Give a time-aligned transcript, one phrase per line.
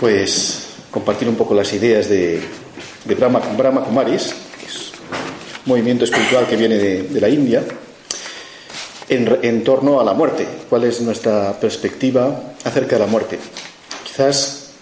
[0.00, 2.40] Pues compartir un poco las ideas de,
[3.04, 4.34] Brahma, Kumaris,
[5.64, 7.62] movimiento espiritual que viene de, la India,
[9.08, 10.44] en, torno a la muerte.
[10.68, 13.38] ¿Cuál es nuestra perspectiva acerca de la muerte?
[14.02, 14.72] Quizás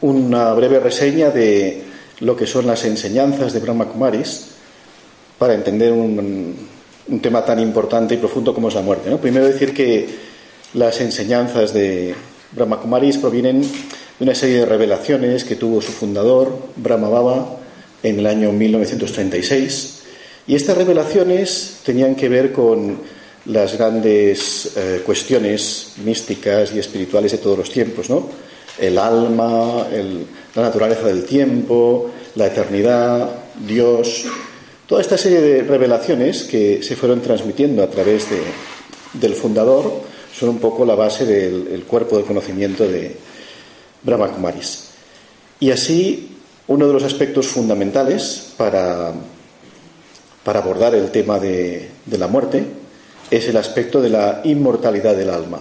[0.00, 1.84] una breve reseña de
[2.20, 4.55] lo que son las enseñanzas de Brahma Kumaris
[5.38, 6.54] para entender un,
[7.22, 9.14] tema tan importante y profundo como es la muerte.
[9.16, 10.08] Primero decir que
[10.74, 12.14] las enseñanzas de
[12.52, 13.68] Brahma Kumaris provienen de
[14.20, 17.58] una serie de revelaciones que tuvo su fundador, Brahma Baba,
[18.02, 20.02] en el año 1936.
[20.48, 22.98] Y estas revelaciones tenían que ver con
[23.46, 28.28] las grandes eh, cuestiones místicas y espirituales de todos los tiempos, ¿no?
[28.78, 29.86] El alma,
[30.54, 33.30] la naturaleza del tiempo, la eternidad,
[33.66, 34.26] Dios,
[34.86, 38.40] toda esta serie de revelaciones que se fueron transmitiendo a través de,
[39.14, 40.02] del fundador
[40.34, 43.16] son un poco la base del cuerpo de conocimiento de
[44.02, 44.90] Brahma Kumaris.
[45.60, 46.36] Y así,
[46.68, 49.14] uno de los aspectos fundamentales para,
[50.44, 52.64] para abordar el tema de, de la muerte
[53.30, 55.60] es el aspecto de la inmortalidad del alma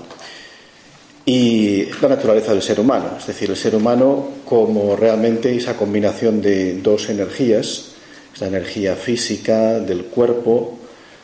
[1.26, 6.40] y la naturaleza del ser humano, es decir, el ser humano como realmente esa combinación
[6.40, 7.95] de dos energías,
[8.36, 10.78] esa energía física del cuerpo,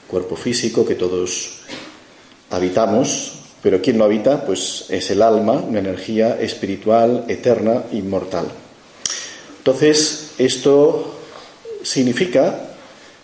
[0.07, 1.59] cuerpo físico que todos
[2.49, 8.45] habitamos, pero quien lo habita, pues es el alma, una energía espiritual, eterna, inmortal.
[9.57, 11.19] Entonces, esto
[11.83, 12.69] significa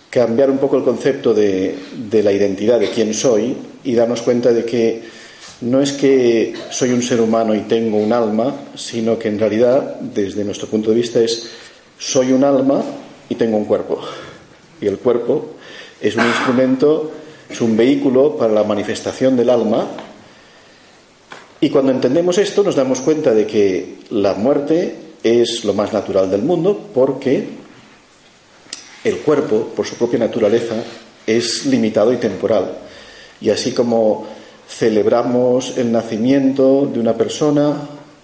[0.09, 4.66] cambiar un poco el concepto de la identidad de quién soy y darnos cuenta de
[4.66, 5.03] que
[5.62, 9.96] no es que soy un ser humano y tengo un alma, sino que en realidad,
[10.02, 11.50] desde nuestro punto de vista, es
[11.97, 12.84] soy un alma
[13.30, 14.00] y tengo un cuerpo.
[14.82, 15.52] Y el cuerpo
[16.02, 17.12] es un instrumento,
[17.50, 19.88] es un vehículo para la manifestación del alma.
[21.60, 26.30] Y cuando entendemos esto, nos damos cuenta de que la muerte es lo más natural
[26.30, 27.48] del mundo porque
[29.04, 30.76] el cuerpo, por su propia naturaleza,
[31.26, 32.78] es limitado y temporal.
[33.42, 34.26] Y así como
[34.68, 37.76] celebramos el nacimiento de una persona,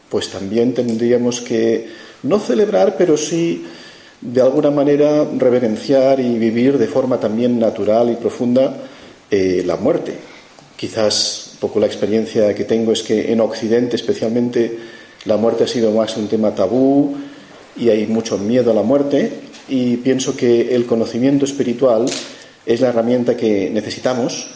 [0.09, 1.89] pues también tendríamos que
[2.23, 3.65] no celebrar, pero sí
[4.23, 8.73] de alguna manera reverenciar y vivir de forma también natural y profunda
[9.29, 10.13] eh, la muerte.
[10.77, 14.79] Quizás un poco la experiencia que tengo es que en Occidente especialmente
[15.25, 17.15] la muerte ha sido más un tema tabú
[17.75, 19.29] y hay mucho miedo a la muerte
[19.67, 22.05] y pienso que el conocimiento espiritual
[22.65, 24.47] es la herramienta que necesitamos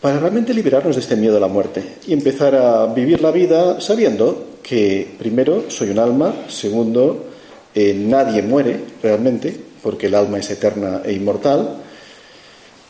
[0.00, 3.80] para realmente liberarnos de este miedo a la muerte y empezar a vivir la vida
[3.82, 7.31] sabiendo que primero soy un alma, segundo
[7.74, 11.76] eh, nadie muere realmente porque el alma es eterna e inmortal.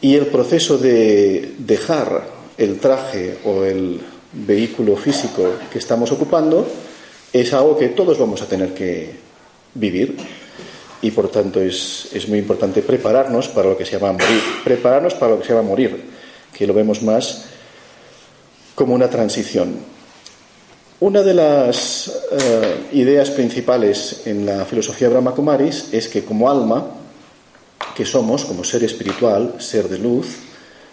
[0.00, 2.26] Y el proceso de dejar
[2.58, 4.00] el traje o el
[4.32, 6.66] vehículo físico que estamos ocupando
[7.32, 9.10] es algo que todos vamos a tener que
[9.74, 10.16] vivir.
[11.00, 15.14] Y por tanto es, es muy importante prepararnos para lo que se llama morir, prepararnos
[15.14, 16.12] para lo que se llama morir
[16.52, 17.46] que lo vemos más
[18.74, 19.76] como una transición.
[21.02, 26.86] Una de las eh, ideas principales en la filosofía Brahma Kumaris es que como alma,
[27.92, 30.28] que somos, como ser espiritual, ser de luz,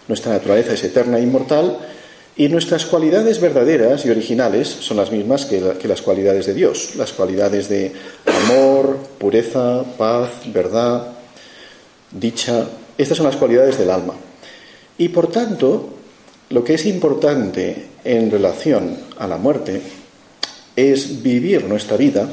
[0.08, 1.78] nuestra naturaleza es eterna e inmortal,
[2.34, 7.12] y nuestras cualidades verdaderas y originales son las mismas que, las cualidades de Dios, las
[7.12, 7.92] cualidades de
[8.26, 11.06] amor, pureza, paz, verdad,
[12.10, 12.66] dicha.
[12.98, 14.14] Estas son las cualidades del alma.
[14.98, 15.88] Y por tanto,
[16.48, 19.99] lo que es importante en relación a la muerte
[20.76, 22.28] es vivir nuestra vida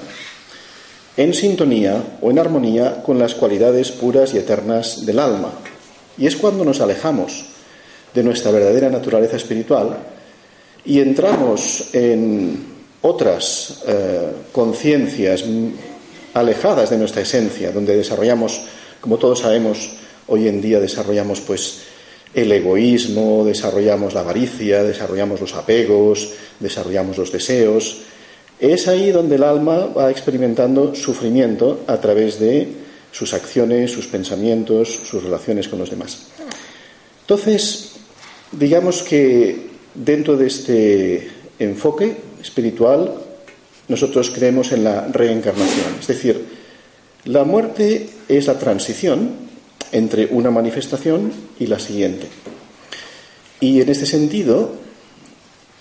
[1.18, 5.52] en sintonía o en armonía con las cualidades puras y eternas del alma.
[6.18, 7.46] Y es cuando nos alejamos
[8.14, 9.98] de nuestra verdadera naturaleza espiritual
[10.86, 15.44] y entramos en otras eh, conciencias
[16.34, 18.62] alejadas de nuestra esencia, donde desarrollamos,
[19.02, 19.92] como todos sabemos,
[20.28, 21.82] hoy en día desarrollamos pues
[22.34, 28.02] el egoísmo, desarrollamos la avaricia, desarrollamos los apegos, desarrollamos los deseos.
[28.60, 32.68] Es ahí donde el alma va experimentando sufrimiento a través de
[33.12, 36.28] sus acciones, sus pensamientos, sus relaciones con los demás.
[37.22, 37.92] Entonces,
[38.52, 43.14] digamos que dentro de este enfoque espiritual,
[43.88, 45.96] nosotros creemos en la reencarnación.
[46.00, 46.46] Es decir,
[47.26, 49.48] la muerte es la transición
[49.92, 52.28] entre una manifestación y la siguiente.
[53.60, 54.74] Y en este sentido,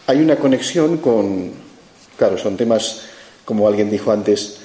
[0.06, 1.50] hay una conexión con,
[2.16, 3.02] claro, son temas,
[3.44, 4.58] como alguien dijo antes,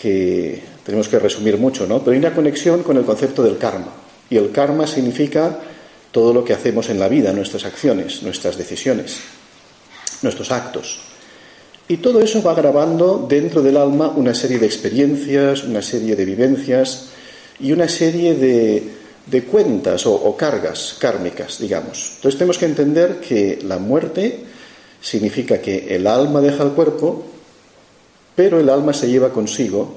[0.00, 2.00] que tenemos que resumir mucho, ¿no?
[2.00, 3.92] Pero hay una conexión con el concepto del karma.
[4.28, 5.58] Y el karma significa
[6.10, 9.18] todo lo que hacemos en la vida, nuestras acciones, nuestras decisiones,
[10.22, 11.00] nuestros actos.
[11.88, 16.24] Y todo eso va grabando dentro del alma una serie de experiencias, una serie de
[16.24, 17.08] vivencias
[17.60, 22.12] y una serie de, cuentas o, o cargas kármicas, digamos.
[22.16, 24.44] Entonces tenemos que entender que la muerte
[25.04, 27.22] significa que el alma deja el cuerpo,
[28.34, 29.92] pero el alma se lleva consigo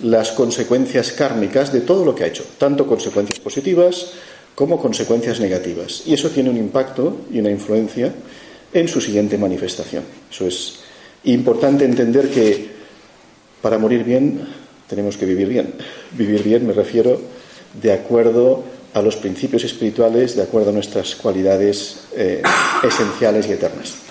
[0.00, 4.12] las consecuencias kármicas de todo lo que ha hecho, tanto consecuencias positivas
[4.54, 6.04] como consecuencias negativas.
[6.06, 8.14] Y eso tiene un impacto y una influencia
[8.72, 10.04] en su siguiente manifestación.
[10.30, 10.78] Eso es
[11.24, 12.68] importante entender que
[13.60, 14.40] para morir bien
[14.86, 15.74] tenemos que vivir bien.
[16.12, 17.20] Vivir bien me refiero
[17.82, 18.62] de acuerdo
[18.92, 22.40] a los principios espirituales, de acuerdo a nuestras cualidades eh,
[22.84, 24.03] esenciales y eternas.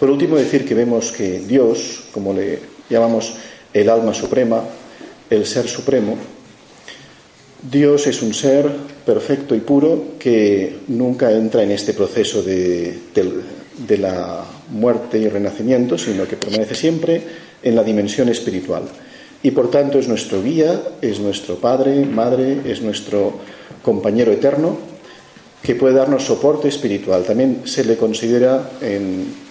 [0.00, 2.58] Por último, decir que vemos que Dios, como le
[2.88, 3.34] llamamos
[3.74, 4.64] el alma suprema,
[5.28, 6.16] el ser supremo,
[7.70, 8.66] Dios es un ser
[9.04, 12.98] perfecto y puro que nunca entra en este proceso de,
[13.98, 17.22] la muerte y renacimiento, sino que permanece siempre
[17.62, 18.84] en la dimensión espiritual.
[19.42, 23.34] Y por tanto es nuestro guía, es nuestro padre, madre, es nuestro
[23.82, 24.78] compañero eterno,
[25.62, 27.22] que puede darnos soporte espiritual.
[27.24, 29.49] También se le considera en,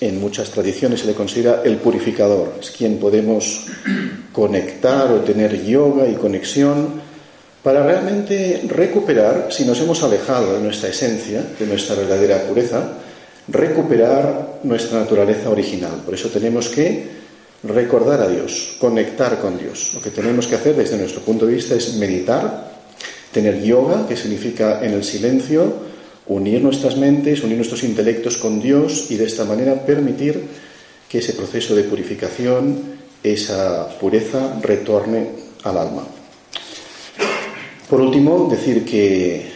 [0.00, 3.66] en muchas tradiciones se le considera el purificador, es quien podemos
[4.32, 7.02] conectar o tener yoga y conexión
[7.62, 12.98] para realmente recuperar, si nos hemos alejado de nuestra esencia, de nuestra verdadera pureza,
[13.48, 16.02] recuperar nuestra naturaleza original.
[16.04, 17.08] Por eso tenemos que
[17.62, 19.92] recordar a Dios, conectar con Dios.
[19.94, 22.72] Lo que tenemos que hacer desde nuestro punto de vista es meditar,
[23.32, 25.93] tener yoga, que significa en el silencio,
[26.26, 30.42] unir nuestras mentes, unir nuestros intelectos con Dios y de esta manera permitir
[31.08, 32.76] que ese proceso de purificación,
[33.22, 35.28] esa pureza, retorne
[35.62, 36.06] al alma.
[37.88, 39.52] Por último, decir que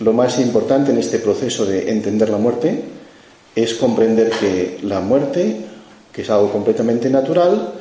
[0.00, 2.82] lo más importante en este proceso de entender la muerte
[3.54, 5.56] es comprender que la muerte,
[6.12, 7.72] que es algo completamente natural,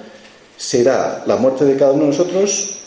[0.55, 2.77] será la muerte de cada uno de nosotros,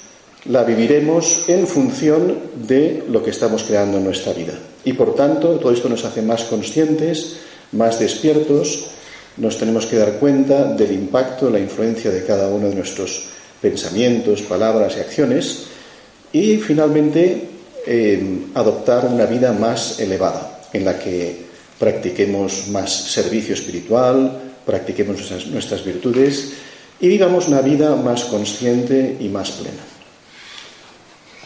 [0.46, 4.54] la viviremos en función de lo que estamos creando en nuestra vida.
[4.84, 7.36] Y por tanto, todo esto nos hace más conscientes,
[7.72, 8.86] más despiertos,
[9.36, 13.26] nos tenemos que dar cuenta del impacto, la influencia de cada uno de nuestros
[13.60, 15.64] pensamientos, palabras y acciones
[16.32, 17.48] y finalmente,
[17.86, 21.48] eh, adoptar una vida más elevada, en la que
[21.78, 25.16] practiquemos más servicio espiritual, practiquemos
[25.50, 26.52] nuestras virtudes
[27.00, 29.97] y vivamos una vida más consciente y más plena.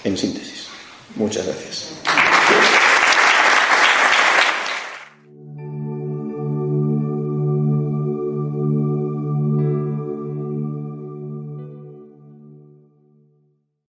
[0.04, 0.66] En síntesis,
[1.14, 2.81] muchas gracias.